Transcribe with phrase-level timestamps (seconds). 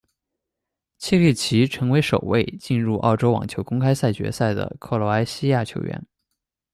[0.97, 6.03] 契利奇成为首位进入澳洲网球公开赛决赛的克罗埃西亚球员。